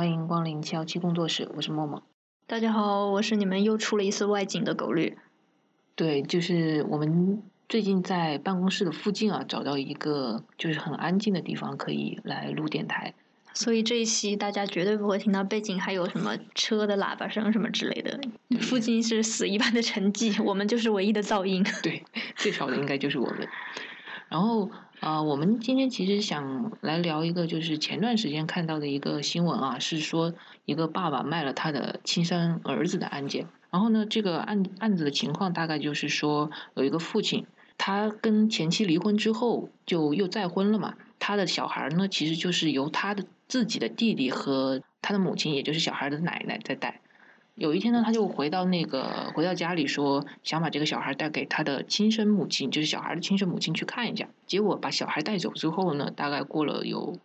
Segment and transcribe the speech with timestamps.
[0.00, 2.02] 欢迎光临七幺七工作室，我是默默。
[2.46, 5.18] 大家好，我是你们又出了一次外景的狗绿。
[5.94, 13.12] 对，就是我们最近在办公室的附近啊，找到一个就是很安静的地方，可以来录电台。
[13.52, 18.18] 所以这一期大家绝对不会听到背景还有什么车的喇叭声什么之类的，
[18.58, 21.62] 附近是死一般的沉寂，我们就是唯一的噪音。
[21.82, 22.02] 对，
[22.36, 23.46] 最少的应该就是我们。
[24.30, 30.34] 然后啊，我们今天其实想来聊一个，就是前段时间看到的一个新闻啊，是说
[30.66, 33.46] 一个爸爸卖了他的亲生儿子的案件。
[33.70, 37.46] 然后呢，这个案案子的情况大概就是说，有一个父亲，
[37.78, 47.00] 他跟前妻离婚之后就又再婚了嘛，他的小孩呢，其实就是由他的自己的弟弟和他的母亲，也就是小孩的奶奶在带。
[47.60, 54.30] 有一天呢，他就回到那个回到家里，说想把这个小孩带给他的亲生母亲，就是小孩的亲生母亲去看一下。
[54.46, 57.18] 结果把小孩带走之后呢，大概过了有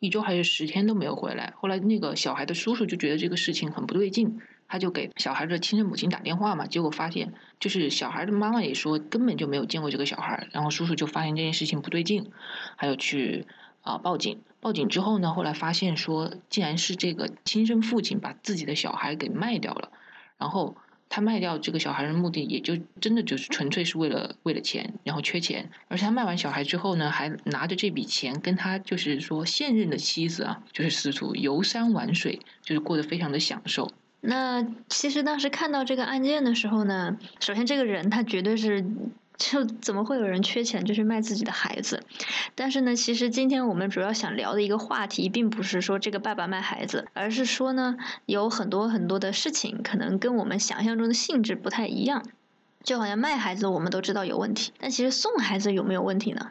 [0.00, 1.52] 一周还是十天都没有回来。
[1.58, 6.66] 后来那个小孩的叔叔就觉得这个事情很不对劲，他就给小孩的亲生母亲打电话嘛。
[6.66, 10.48] 结果发现就是小孩的妈妈也说根本就没有见过这个小孩。
[10.52, 12.30] 然后叔叔就发现这件事情不对劲，
[12.76, 13.46] 还有去。
[13.84, 13.98] 啊！
[13.98, 14.40] 报警！
[14.64, 19.90] 报警之后呢，后来发现说，竟然是这个亲生父亲把自己的小孩给卖掉了。
[20.38, 20.74] 然后
[21.10, 25.70] 他卖掉这个小孩的目的，也就真的就是纯粹是为了为了钱，然后缺钱。
[25.88, 33.90] 而且他卖完小孩之后呢，还拿着这笔钱跟他就是说现任的妻子啊，就是四处游山玩水，就是过得非常的享受。
[34.22, 38.82] 那其实当时看到这个案件的时候呢，首先这个人他绝对是。
[39.36, 42.02] 就怎么会有人缺钱就去卖自己的孩子？
[42.54, 52.24] 但是呢，其实今天我们主要想聊的一个话题，并不是说这个爸爸卖孩子，而是说呢，有很多很多的事情可能跟我们想象中的性质不太一样。
[52.82, 56.50] 就好像卖孩子，我们都知道有问题，但其实送孩子有没有问题呢？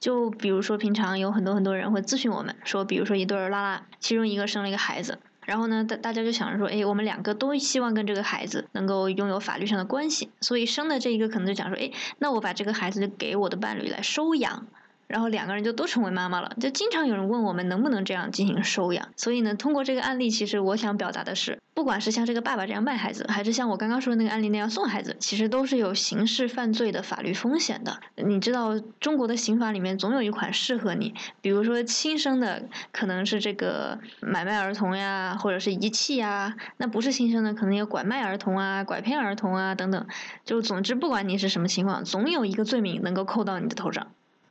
[0.00, 5.18] 就比如说平常有很多很多人会咨询我们说，比如说一对儿拉拉，其中一个生了一个孩子。
[5.50, 11.90] 然后呢，大大家就想着说，哎，我们两个都希望跟这个孩子能够拥有法律上的关系，所以生的这一个可能就讲说，哎，
[12.20, 14.68] 那我把这个孩子就给我的伴侣来收养。
[15.10, 19.08] 然后两个人就都成为妈妈了，就经常有人问我们能不能这样进行收养。
[19.16, 27.98] 所以呢，通过这个案例，其实我想表达的是，不管是像这个爸爸这样卖孩子，还是像我刚刚说的那个案例那样送孩子，其实都是有刑事犯罪的法律风险的。
[28.14, 32.62] 你知道中国的刑法里面总有一款适合你，比如说亲生的
[32.92, 40.06] 可能是这个买卖儿童呀，或者是遗弃呀；那不是亲生的，可能有拐卖儿童啊、拐骗儿童啊等等。
[40.44, 44.06] 就总之，不管你是什么情况，总有一个罪名能够扣到你的头上。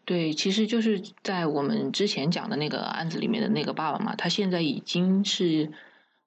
[0.09, 5.72] 对，其实就是在我们之前讲的那个案子里面的那个爸爸嘛，他现在已经是，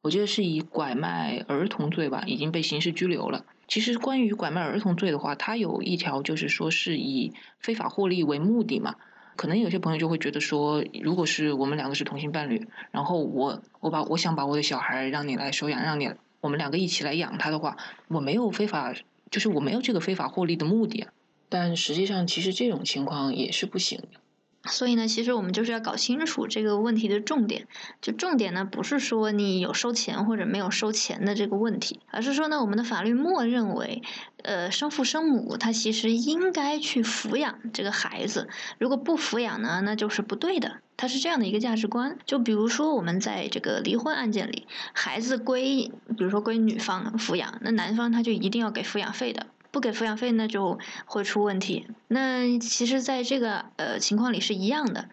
[0.03, 3.45] 我觉得是以拐卖儿童罪吧，已经被刑事拘留了。
[3.67, 8.95] 其实关于拐卖儿童罪的话，它有一条就是说是以非法获利为目的嘛。
[9.35, 16.09] 可能有些朋友就会觉得说，如果是我们两个是同性伴侣，然后我我把我想把我的小孩让你来收养，让你
[16.41, 17.77] 我们两个一起来养他的话，
[18.07, 18.95] 我没有非法，
[19.29, 21.09] 就是我没有这个非法获利的目的。
[21.53, 24.19] 但实际上，其实这种情况也是不行的。
[24.65, 27.67] 所以呢，其实我们就是要搞清楚这个问题的重点。
[28.01, 34.03] 就重点呢，不是说你有收钱或者没有收钱的这个问题，而是说呢，我们的法律默认为，
[34.45, 38.49] 呃，生父生母他其实应该去抚养这个孩子。
[38.79, 40.79] 如果不抚养呢，那就是不对的。
[40.97, 42.17] 它是这样的一个价值观。
[42.25, 49.47] 就比如说，我们在这个离婚案件里，孩子归，比如说归女方抚养，那男方他就一定要给抚养费的。
[49.73, 51.87] 不给抚养费，那就会出问题。
[52.07, 55.09] 那其实，在这个呃情况里是一样的，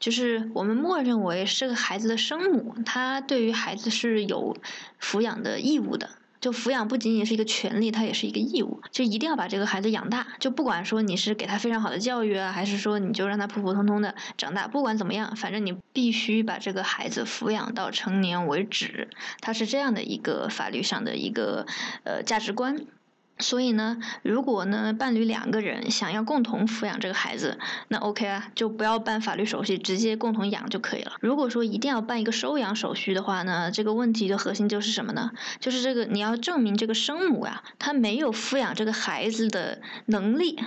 [0.00, 4.56] 就是我们默认为是个孩子的生母，她对于孩子是有
[4.98, 6.08] 抚养的义务的。
[6.40, 10.26] 就抚养不仅仅是一个权利，它也是一个义务，就一定要把这个孩子养大。
[10.38, 19.08] 就不管说你是给他非常好的教育啊，还是说你就让他普普通通的长大，不管怎么样，反正你必须把这个孩子抚养到成年为止。
[19.40, 21.66] 它是这样的一个法律上的一个
[22.04, 22.84] 呃价值观。
[23.38, 27.58] 所以呢，如果呢伴侣两个人想要共同抚养这个孩子，
[27.88, 31.12] 那 OK 啊，就不要办法律手续，直接共同养就可以了。
[31.20, 35.32] 如果说一定要办一个收养手续的话呢，这个问题的核心就是什么呢？
[35.58, 40.58] 就是这个你要证明这个生母啊，她没有抚养这个孩子的能力。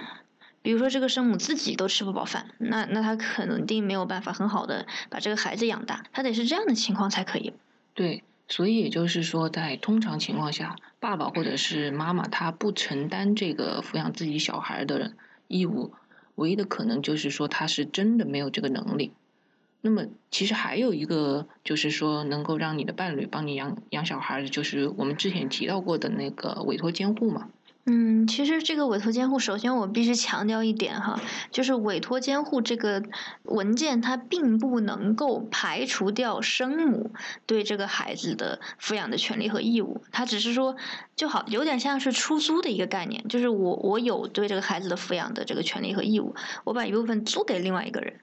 [0.61, 7.53] 比如说这个生母自己都吃不饱饭，那那她肯定没有办法很好的把这个孩子养大，她得是这样的情况才可以。
[7.93, 8.23] 对。
[8.47, 15.13] 所以也就是说，在通常情况下，爸爸或者是妈妈他不承担这个抚养自己小孩的
[15.47, 15.93] 义务，
[16.35, 19.11] 唯一的可能就是说他是真的没有这个能力。
[19.81, 27.49] 那么，其实还有一个就是说，能够让你的伴侣帮你养养小孩，就是我们之前提到过的那个委托监护嘛。
[27.89, 33.01] 嗯，其实这个委托监护，首先我必须强调一点哈，就是委托监护这个
[33.43, 37.11] 文件，它并不能够排除掉生母
[37.45, 40.75] 对这个孩子的抚养的权利和义务，它只是说，
[41.15, 46.35] 就好有点像是出租的一个概念，就是我我有对这个孩子的抚养的这个权利和义务，
[46.65, 48.19] 我把一部分租给另外一个人。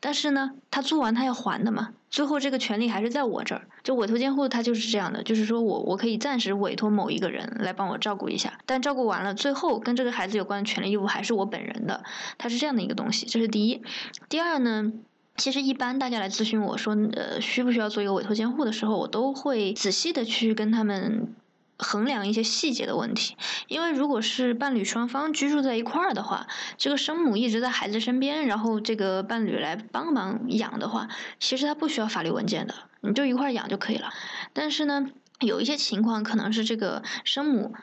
[0.00, 3.68] 但是呢，他租完他要还的嘛，最后这个权利还是在我这儿。
[3.82, 12.04] 就委托监护，他就是这样的，就是说我我可以暂时委托某一个人来帮我照顾一下，但照顾完了，最后跟这个孩子有关的权利义务还是我本人的，
[12.36, 13.26] 它是这样的一个东西。
[13.26, 13.82] 这是第一。
[14.28, 14.92] 第二呢，
[15.36, 21.34] 其实一般大家来咨询我说，呃，需不需要做一个委托监护的时候，我都会仔细的去跟他们。
[21.78, 23.36] 衡量一些细节的问题，
[23.68, 26.46] 因为如果是伴侣双方居住在一块儿的话，
[26.76, 31.08] 这个生母一直在孩子身边，然后这个伴侣来帮忙养的话，
[31.38, 34.12] 其实他不需要法律文件的，你就一块儿养就可以了。
[34.52, 35.06] 但是呢，
[35.40, 37.74] 有一些情况可能是这个生母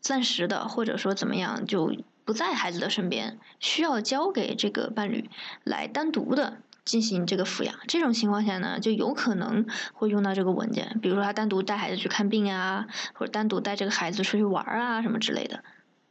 [0.00, 1.94] 暂时的，或者说怎么样就
[2.24, 5.30] 不在孩子的身边，需要交给这个伴侣
[5.62, 6.58] 来单独的。
[6.84, 15.62] 进行这个抚养，这种情况下呢，就有可能会用到这个文件，比如说他单独带孩子去看病啊，或者单独带这个孩子出去玩啊，什么之类的。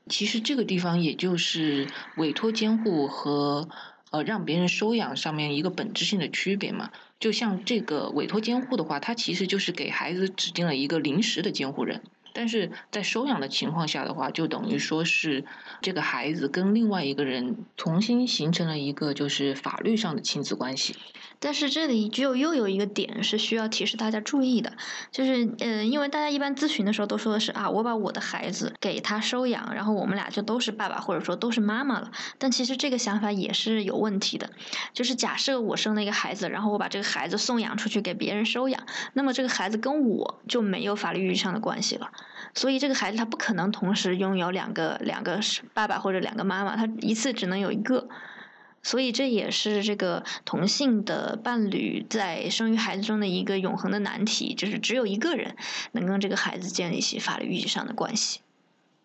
[0.08, 1.88] 其实这个地方也就是
[2.18, 3.70] 委托监护和
[4.10, 6.90] 呃让别人收养上面一个本质性的区别嘛。
[7.20, 12.02] 就像这个委托监护的话，它其实就是给孩子指定了一个临时的监护人。
[12.34, 15.46] 但是在收养的情况下的话，就等于说是
[15.82, 20.96] 这个孩子跟另外一个人重新形成了一个就是法律上的亲子关系。
[21.42, 24.74] 但是这里就又有一个点是需要提示大家注意的，
[25.10, 32.12] 就是呃，因为大家一般咨询的时候都说的是啊，我把我的孩子给他收养，然后我们俩就都是爸爸或者说都是妈妈了。
[32.38, 34.50] 但其实这个想法也是有问题的，
[34.92, 42.12] 就是假设我生了一个孩子，然后我把这个孩子送养出去给别人收养，那么这个孩子跟我就没有法律意义上的关系了。
[42.54, 45.40] 所以这个孩子他不可能同时拥有两个两个
[45.74, 48.08] 爸爸或者两个妈妈，他一次只能有一个。
[48.82, 55.58] 所以这也是这个同性的伴侣在生育孩子中的一个永恒的难题，就是只有一个人
[55.92, 58.40] 能跟这个孩子建立起法律意义上的关系。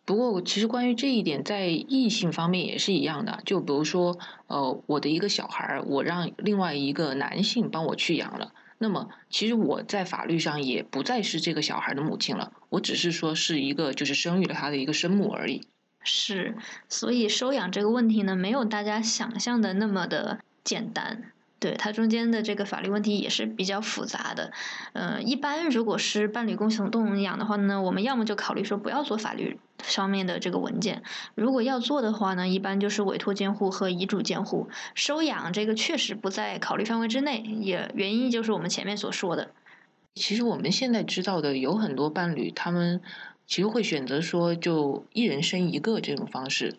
[0.04, 3.40] 不过，其实关于这一点，在异性方面也是一样的。
[3.44, 4.16] 就比如说，
[4.46, 8.52] 呃，我的一个小孩，我让另外一个男性帮我去养了。
[8.84, 15.66] 那么，其实我在法律上也不再是这个小孩的母亲了，我只是说是一个就是生育了他的一个生母而已。
[16.02, 16.54] 是，
[16.86, 21.32] 所以收养这个问题呢，没有大家想象的那么的简单。
[21.64, 24.52] 对它中间的这个法律问题也是比较复杂的，
[24.92, 31.02] 呃，一般如果是伴侣共同动养的话呢，我们要么就考虑说不要做法律上面的这个文件，
[31.34, 34.68] 如果要做的话呢，一般就是委托监护和遗嘱监护。
[34.94, 39.52] 收养这个确实不在考虑范围之内，也原因就是我们前面所说的。
[40.14, 43.00] 其实我们现在知道的有很多伴侣，他们
[43.46, 46.76] 其实会选择说就一人生一个这种方式，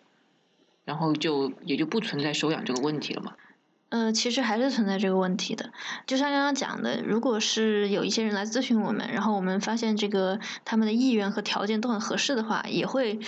[0.84, 3.32] 然后就也就不存在收养这个问题了嘛。
[3.96, 5.70] 呃，其实还是存在这个问题的。
[6.06, 13.18] 就像刚刚讲的，如果是有一些人来咨询我们，然后我们发现这个他们的意愿和条件都很合适的话，也会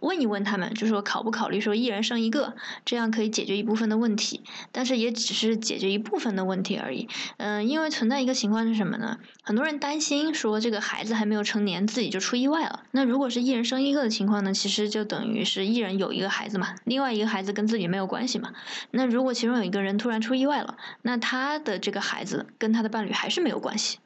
[0.00, 2.54] 问一问他们，就说考不考虑说一人生一个，
[2.84, 4.42] 这样可以解决一部分的问题。
[4.72, 7.08] 但是也只是解决一部分的问题而已。
[7.36, 9.18] 嗯，因为存在一个情况是什么呢？
[9.42, 12.84] 很多人担心说这个孩子还没有成年，自己就出意外了。
[12.92, 14.52] 那如果是一人生一个的情况呢？
[14.52, 18.52] 其实就等于是一人有一个孩子嘛，另外一个孩子跟自己没有关系嘛。
[18.90, 23.98] 那如果其中有一个人突然出意外了，那他的这个孩子跟他的伴侣还是没有关系，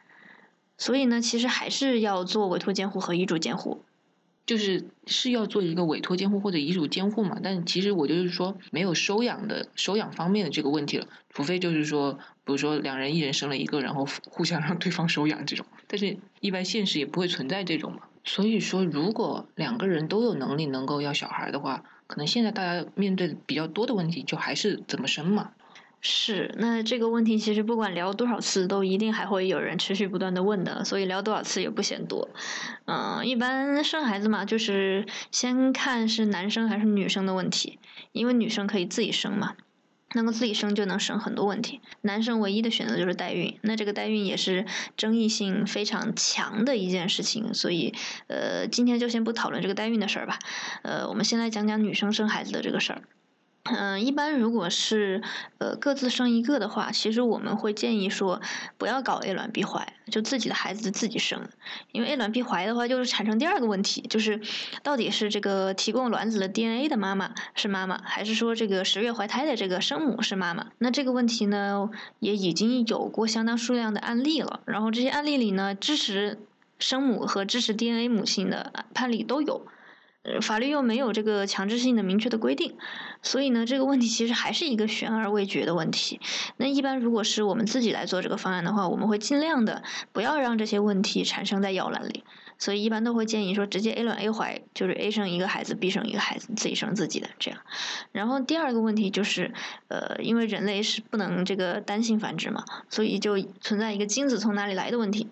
[0.78, 3.82] 所以呢，其实还是要做委托监护和遗嘱监护，
[4.46, 7.38] 就是是要做一个委托监护或者遗嘱监护嘛。
[7.42, 18.02] 但其实我就是说，没有收养的收养方面的这个问题了，除非就是说，比如说两人一人生了一个，然后互相让对方收养这种，但是一般现实也不会存在这种嘛。
[18.24, 21.84] 所以说，如果两个人都有能力能够要小孩的话。
[22.08, 25.50] 可能现在大家面对比较多的问题，就还是怎么生嘛。
[26.08, 32.28] 是，那这个问题其实不管聊多少次，都一定还会有人持续不断的问的，所以聊多少次也不嫌多。
[32.84, 37.80] 嗯，一般生孩子嘛，就是先看是男生还是女生的问题，
[38.12, 39.56] 因为女生可以自己生嘛。
[40.14, 41.80] 能够自己生就能省很多问题。
[42.02, 44.64] 男生唯一的选择就是代孕，那这个代孕也是
[44.96, 47.52] 争议性非常强的一件事情。
[47.52, 47.92] 所以，
[48.28, 50.38] 呃，今天就先不讨论这个代孕的事儿吧。
[50.82, 53.02] 呃，我们先来讲讲女生生孩子的这个事儿。
[53.68, 55.22] 嗯，一般如果是
[55.58, 58.40] 呃各自生一个的话，其实我们会建议说
[58.78, 61.48] 不要搞 A 卵 B 怀，就自己的孩子自己生，
[61.92, 64.40] 因为 A 卵 B 怀的话，就是产生第二个问题，就是
[64.82, 70.68] 到底是这个提供卵子的 DNA 的妈妈是妈妈，还是说这个十月怀胎的这个生母是妈妈？
[70.78, 76.38] 那这个问题呢，也已经有过相当数量的案例了，然后这些案例里呢，支持
[76.78, 79.66] 生母和支持 DNA 母亲的判例都有。
[80.40, 82.76] 法律又没有这个强制性的明确的规定，
[83.22, 86.20] 所以呢，这个问题其实还是一个悬而未决的问题。
[86.56, 92.24] 那一般如果是我们自己来做这个方案的话，我们会尽量的不要让这些问题产生在摇篮里，
[92.58, 97.60] 所以一般都会建议说，直接 A 卵 A 怀，就是 A 生一个孩子，B 生一个孩子，自己生自己的这样。
[98.12, 99.52] 然后第二个问题就是，
[99.88, 105.28] 呃，因为人类是不能这个单性繁殖嘛，所以就存在一个精子从哪里来的问题。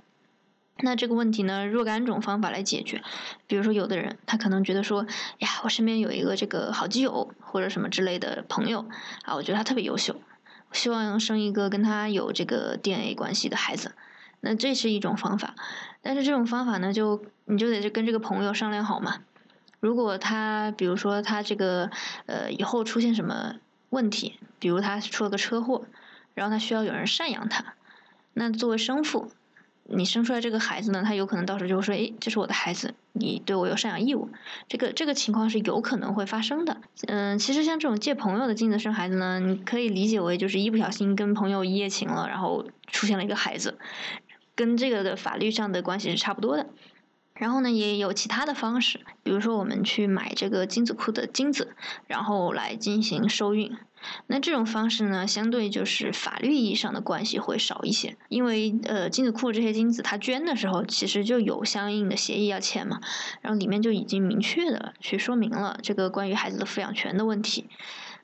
[0.78, 3.02] 那这个问题呢，若干种方法来解决。
[3.46, 5.06] 比如说，有的人他可能觉得说，
[5.38, 8.86] 呀，我身边有一个这个好基友或者什么之类的朋友
[9.22, 10.20] 啊，我觉得他特别优秀，
[10.72, 13.94] 希望生一个跟他有这个 DNA 关系的孩子。
[14.40, 15.54] 那这是一种方法，
[16.02, 19.20] 但是这种方法呢，就你就得跟这个朋友商量好嘛。
[19.80, 21.90] 如果他比如说他这个
[22.26, 23.54] 呃以后出现什么
[23.90, 25.86] 问题，比如他出了个车祸，
[26.34, 27.74] 然后他需要有人赡养他，
[28.32, 29.30] 那作为生父。
[29.86, 34.30] 你生出来这个孩子呢，他有可能到时候就会说：“哎，这是我的孩子，你对我有赡养义务。”
[34.66, 36.78] 这个这个情况是有可能会发生的。
[37.06, 43.76] 嗯，其实像这种借朋友的精子生孩子呢，你可以理解为就是一不小心跟朋友一夜情了，然后出现了一个孩子，
[44.54, 46.66] 跟这个的法律上的关系是差不多的。
[47.34, 51.74] 然后呢，也有其他的方式，比如说我们去买这个精子库的精子，
[52.06, 53.76] 然后来进行受孕。
[54.26, 63.00] 那这种方式呢，相对就是法律意义上的关系会少一些，因为呃精子库这些精子它捐的时候，其实就有相应的协议要签嘛，
[63.40, 67.68] 然后里面就已经明确的去说明了这个关于孩子的抚养权的问题。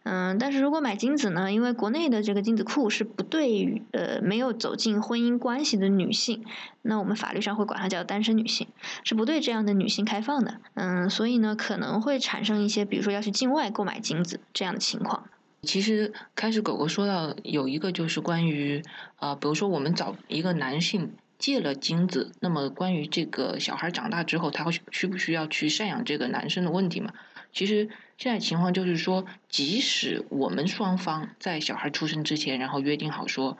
[0.02, 6.42] 嗯，但是如果买精子呢，因为国内的这个精子库是不对于呃没有走进婚姻关系的女性，
[6.80, 8.68] 那我们法律上会管它叫单身女性，
[9.04, 10.58] 是不对这样的女性开放的。
[10.72, 15.24] 嗯，所以呢可能会产生一些，比如说要去境外购买精子这样的情况。
[15.62, 18.82] 其实开始狗狗说到有一个就是关于
[19.16, 27.12] 啊，比如说我们找一个男性借了精子，那么关于这个小孩长大之后，他会需不需要去赡养这个男生的问题嘛？
[27.52, 33.58] 其实现在情况就是说，即使我们双方在小孩出生之前，然后约定好说，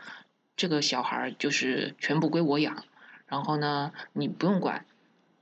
[0.56, 2.84] 这个小孩就是全部归我养，
[3.26, 4.86] 然后呢，你不用管。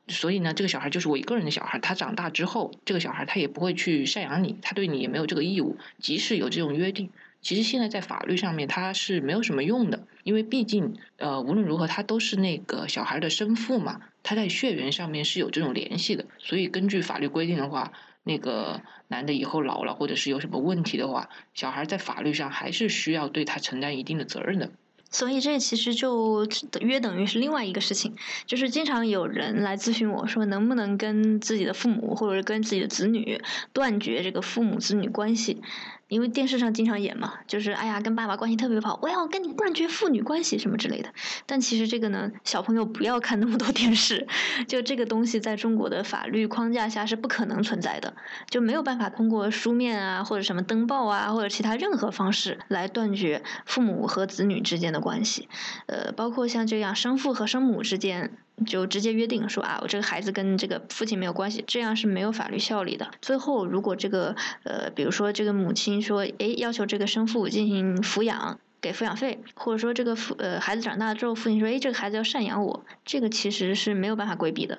[0.08, 1.78] 所以呢，这个小孩就是我一个人的小孩。
[1.78, 5.76] 他长大之后，这个小孩他也不会去赡养你，他对你也没有这个义务。
[5.98, 7.10] 即使有这种约定，
[7.40, 16.24] 其实现在在法律上面他是没有什么用的，因为毕竟呃无论如何他都是那个小孩的生父嘛，他在血缘上面是有这种联系的。
[16.38, 17.92] 所以根据法律规定的话，
[18.24, 24.70] 那个男的以后老了或者是有什么问题的话，小孩在法律上还是需要对他承担一定的责任的。
[25.10, 26.46] 所以这其实就
[26.80, 28.14] 约等于是另外一个事情，
[28.46, 33.40] 就是经常有人来咨询我说，能不能跟自己的父母或者跟自己的子女
[33.72, 35.62] 断绝这个父母子女关系。
[36.08, 41.10] 因为电视上经常演嘛，就是哎呀，跟爸爸关系特别好，我要跟你断绝父女关系什么之类的。
[41.46, 44.26] 但其实这个呢，小朋友不要看那么多电视，
[44.66, 48.14] 就这个东西在中国的法律框架下是不可能存在的，
[48.48, 55.48] 就没有办法通过书面啊或者什么登报啊或者其他任何方式来断绝父母和子女之间的关系。
[55.86, 58.38] 呃，包括像这样生父和生母之间。
[58.66, 63.10] 就直接约定说啊，我这个孩子跟这个父亲没有关系，这样是没有法律效力的。
[63.20, 64.34] 最后，如果这个
[64.64, 74.78] 呃，比如说这个母亲说，哎，要求这个生父进行抚养，给抚养费，或者说这个父呃孩子长大之后，父亲说，哎，这个孩子要赡养我，这个其实是没有办法规避的。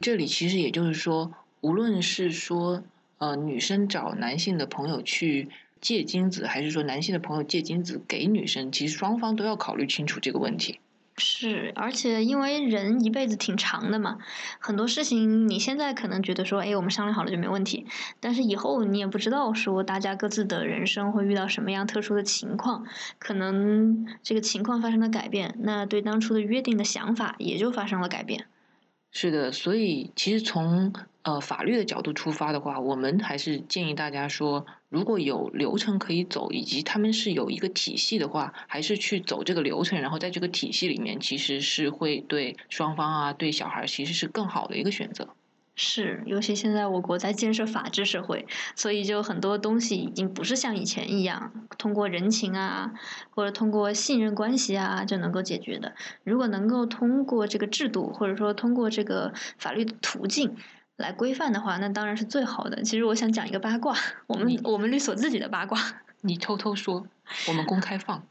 [0.00, 2.82] 这里其实也就是说，无论是说
[3.18, 5.48] 呃女生找男性的朋友去
[5.80, 10.80] 借精子，还是说男性的朋友借精子给女生，其实双方都要考虑清楚这个问题。
[11.16, 14.18] 是，而且因为人一辈子挺长的嘛，
[14.58, 17.86] 很多事情你现在可能觉得说，哎，我们商量好了就没问题，
[18.18, 22.84] 但是以后你也不知道说大家各自的人生会遇到什么样特殊的情况，
[23.18, 28.46] 可能这个情况发生了改变，那对当初的约定的想法也就发生了改变。
[29.16, 30.92] 是的，所以其实从
[31.22, 45.36] 呃法律的角度出发的话，我们还是建议大家说，如果有流程可以走，以及他们是有一个体系的话，还是去走这个流程，然后在这个体系里面，其实是会对双方啊，对小孩其实是更好的一个选择。
[45.76, 52.92] 是，尤其现在我国在建设法治社会，所以就很多东西已经不是像以前一样通过人情啊，
[53.30, 55.92] 或者通过信任关系啊就能够解决的。
[56.22, 60.56] 如果能够通过这个制度，或者说通过这个法律的途径
[60.96, 62.82] 来规范的话，那当然是最好的。
[62.82, 63.96] 其实我想讲一个八卦，
[64.28, 65.78] 我们我们律所自己的八卦。
[66.20, 67.04] 你偷偷说，
[67.48, 68.24] 我们公开放。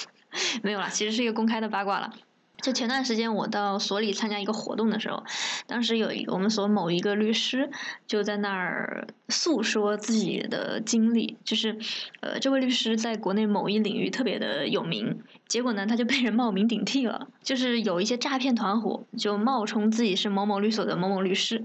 [0.62, 2.12] 没有啦，其实是一个公开的八卦了。
[2.62, 5.22] 就前段时间我到所里参加一个活动的时候，
[5.66, 7.70] 当时有一我们所某一个律师
[8.06, 11.76] 就在那儿诉说自己的经历，就是
[12.20, 15.22] 呃这位律师在国内某一领域特别的有名，
[15.52, 17.28] 结果呢，他就被人冒名顶替了。
[17.42, 21.62] 就是有一些诈骗团伙就冒充自己是某某律所的某某律师，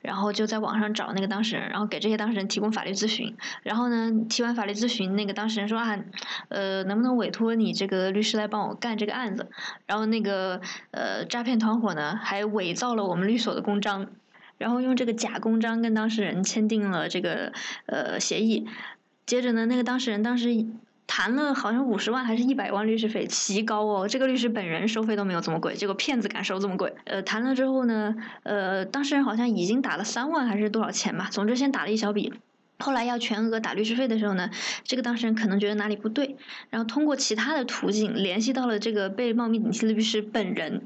[0.00, 3.36] 然后就在网上找那个当事人，然后给这些当事人提供法律咨询。
[3.62, 5.98] 然后呢，提完法律咨询，那个当事人说啊，
[6.48, 9.50] 呃，能不能委托你这个律师来帮我干这个案子？
[9.84, 10.62] 然后那个
[10.92, 14.06] 呃诈骗团伙呢，还伪造了我们律所的公章，
[14.56, 17.52] 然后用这个假公章跟当事人签订了这个
[17.84, 18.66] 呃协议。
[19.26, 20.66] 接着呢，那个当事人当时。
[21.06, 24.08] 谈了好像五十万还是一百万律师费，奇高哦！
[24.08, 26.92] 这个律师本人收费都没有这么贵，结果骗子敢收这么贵。
[27.04, 32.34] 呃，谈了之后呢，呃，当事人好像已经打了三万还是多少钱吧，总之先打了一小笔。
[32.78, 34.50] 后来要全额打律师费的时候呢，
[34.84, 36.36] 这个当事人可能觉得哪里不对，
[36.68, 40.82] 然后通过其他的途径联系到了这个被冒名顶替的律师本人。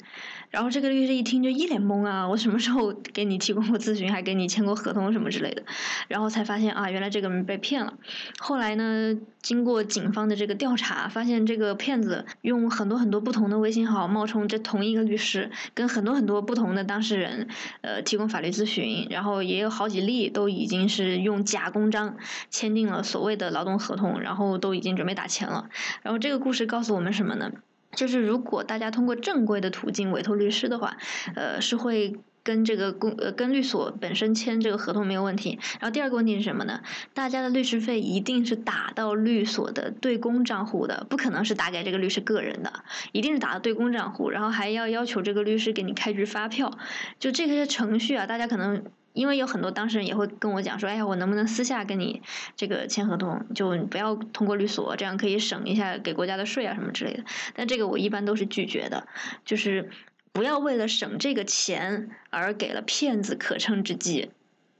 [0.50, 5.62] 然后这个律师一听就一脸懵啊，我什么时候给你提供过咨询，还给你签过合同什么之类的，
[6.08, 7.94] 然后才发现啊，原来这个人被骗了。
[8.38, 17.48] 后来呢，经过警方的这个调查，发现这个骗子用很多很多不同的微信号冒充这同一个律师，跟很多很多不同的当事人，
[17.82, 22.16] 呃，提供法律咨询，然后也有好几例都已经是用假公章
[22.50, 25.68] 签订了所谓的劳动合同，然后都已经准备打钱了。
[26.02, 27.52] 然后这个故事告诉我们什么呢？
[27.92, 30.96] 就是如果大家通过正规的途径委托律师的话，
[31.34, 35.58] 呃，是会跟这个公呃跟律所本身签这个合同没有问题。
[35.80, 36.80] 然后第二个问题是什么呢？
[37.12, 42.72] 大家的律师费一定是打到律所的对公账户的，不可能是打给这个律师个人的，
[43.12, 46.78] 一定是打到对公账户，然后还要要求这个律师给你开具发票。
[47.18, 48.84] 就这些程序啊，大家可能。
[49.12, 52.22] 因为有很多当事人也会跟我讲说，哎呀，我能不能私下跟你
[52.56, 57.24] 这个签合同，就不要通过律所，这样可以省一下给国家的税啊什么之类的。
[57.54, 59.08] 但这个我一般都是拒绝的，
[59.44, 59.90] 就是
[60.32, 64.30] 不要为了省这个钱而给了骗子可乘之机。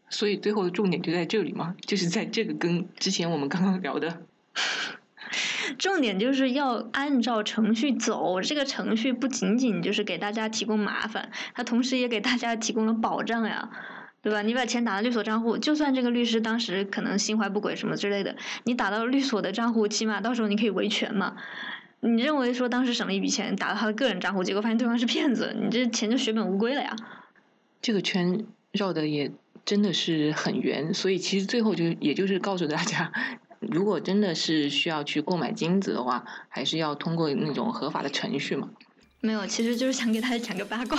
[0.09, 4.23] 所以最后的重点就在这里嘛，就是在这个跟之前我们刚刚聊的，
[5.79, 8.41] 重点就是要按照程序走。
[8.41, 13.71] 这个程序不仅仅就是给大家提供麻烦，它同时也给大家提供了保障呀。
[14.23, 14.43] 对吧？
[14.43, 21.37] 你把钱打到律所账户，就算这个律师当时可能心怀不轨什么之类的，你打到律所的账户，起码到时候你可以维权嘛。
[22.01, 26.97] 你认为说当时省了一笔钱打到他的个人账户，结果发现对方是骗子，你这钱就血本无归了呀。
[27.83, 29.31] 这个圈绕的也
[29.65, 33.13] 真的是很圆，所以其实最后就也就是告诉大家，
[33.61, 38.69] 如果真的是需要去购买金子的话，还是要通过那种合法的程序嘛。
[39.21, 40.99] 没有，其实就是想给大家讲个八卦。